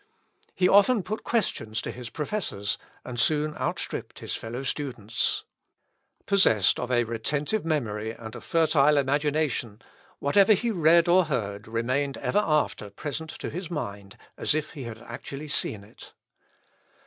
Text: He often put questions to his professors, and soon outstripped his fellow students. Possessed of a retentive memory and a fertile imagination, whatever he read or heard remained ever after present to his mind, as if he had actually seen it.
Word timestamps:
He 0.55 0.67
often 0.67 1.03
put 1.03 1.23
questions 1.23 1.79
to 1.83 1.91
his 1.91 2.09
professors, 2.09 2.79
and 3.05 3.19
soon 3.19 3.55
outstripped 3.55 4.17
his 4.17 4.35
fellow 4.35 4.63
students. 4.63 5.43
Possessed 6.25 6.79
of 6.79 6.91
a 6.91 7.03
retentive 7.03 7.63
memory 7.63 8.09
and 8.09 8.35
a 8.35 8.41
fertile 8.41 8.97
imagination, 8.97 9.79
whatever 10.17 10.53
he 10.53 10.71
read 10.71 11.07
or 11.07 11.25
heard 11.25 11.67
remained 11.67 12.17
ever 12.17 12.41
after 12.43 12.89
present 12.89 13.29
to 13.29 13.51
his 13.51 13.69
mind, 13.69 14.17
as 14.39 14.55
if 14.55 14.71
he 14.71 14.85
had 14.85 15.03
actually 15.03 15.47
seen 15.49 15.83
it. 15.83 16.15